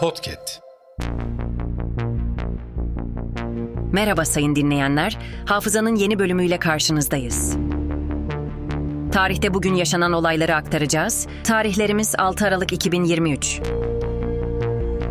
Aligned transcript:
Podcast. 0.00 0.60
Merhaba 3.92 4.24
sayın 4.24 4.56
dinleyenler. 4.56 5.18
Hafızanın 5.46 5.94
yeni 5.96 6.18
bölümüyle 6.18 6.58
karşınızdayız. 6.58 7.56
Tarihte 9.12 9.54
bugün 9.54 9.74
yaşanan 9.74 10.12
olayları 10.12 10.54
aktaracağız. 10.54 11.26
Tarihlerimiz 11.44 12.14
6 12.18 12.46
Aralık 12.46 12.72
2023. 12.72 13.60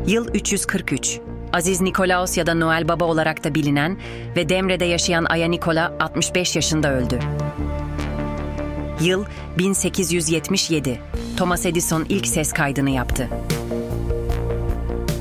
Yıl 0.07 0.27
343. 0.33 1.19
Aziz 1.53 1.81
Nikolaos 1.81 2.37
ya 2.37 2.47
da 2.47 2.53
Noel 2.53 2.87
Baba 2.87 3.05
olarak 3.05 3.43
da 3.43 3.55
bilinen 3.55 3.99
ve 4.35 4.49
Demre'de 4.49 4.85
yaşayan 4.85 5.25
Aya 5.25 5.47
Nikola 5.47 5.93
65 5.99 6.55
yaşında 6.55 6.93
öldü. 6.93 7.19
Yıl 9.01 9.25
1877. 9.57 10.99
Thomas 11.37 11.65
Edison 11.65 12.05
ilk 12.09 12.27
ses 12.27 12.53
kaydını 12.53 12.89
yaptı. 12.89 13.29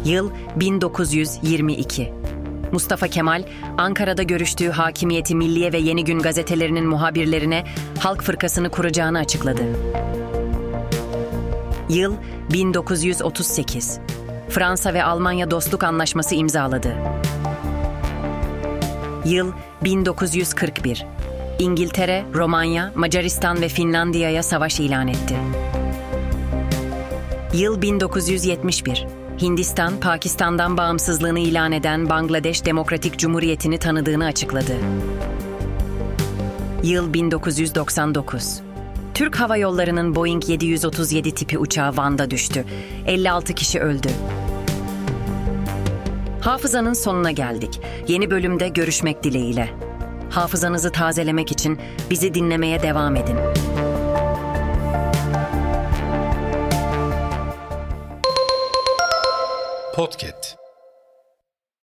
Yıl 0.09 0.31
1922. 0.57 2.13
Mustafa 2.73 3.09
Kemal, 3.09 3.43
Ankara'da 3.79 4.23
görüştüğü 4.23 4.69
Hakimiyeti 4.69 5.35
Milliye 5.35 5.73
ve 5.73 5.79
Yeni 5.79 6.05
Gün 6.05 6.19
gazetelerinin 6.19 6.87
muhabirlerine 6.87 7.65
Halk 7.99 8.23
Fırkasını 8.23 8.71
kuracağını 8.71 9.19
açıkladı. 9.19 9.63
Yıl 11.89 12.15
1938. 12.53 13.99
Fransa 14.49 14.95
ve 14.95 15.05
Almanya 15.05 15.51
dostluk 15.51 15.85
anlaşması 15.85 16.35
imzaladı. 16.35 16.95
Yıl 19.25 19.53
1941. 19.85 21.07
İngiltere, 21.59 22.25
Romanya, 22.35 22.93
Macaristan 22.95 23.61
ve 23.61 23.69
Finlandiya'ya 23.69 24.43
savaş 24.43 24.81
ilan 24.81 25.09
etti. 25.09 25.37
Yıl 27.53 27.83
1971. 27.83 29.18
Hindistan, 29.43 30.01
Pakistan'dan 30.01 30.77
bağımsızlığını 30.77 31.39
ilan 31.39 31.73
eden 31.73 32.09
Bangladeş 32.09 32.65
Demokratik 32.65 33.19
Cumhuriyeti'ni 33.19 33.79
tanıdığını 33.79 34.27
açıkladı. 34.27 34.77
Yıl 36.83 37.15
1999. 37.15 38.61
Türk 39.15 39.41
Hava 39.41 39.57
Yolları'nın 39.57 40.15
Boeing 40.15 40.49
737 40.49 41.35
tipi 41.35 41.59
uçağı 41.59 41.97
Van'da 41.97 42.31
düştü. 42.31 42.65
56 43.07 43.55
kişi 43.55 43.81
öldü. 43.81 44.09
Hafızanın 46.41 46.93
sonuna 46.93 47.31
geldik. 47.31 47.81
Yeni 48.09 48.31
bölümde 48.31 48.69
görüşmek 48.69 49.25
dileğiyle. 49.25 49.71
Hafızanızı 50.31 50.93
tazelemek 50.93 51.53
için 51.53 51.79
bizi 52.11 52.35
dinlemeye 52.35 52.83
devam 52.83 53.17
edin. 53.17 53.37
Podcast. 59.99 60.68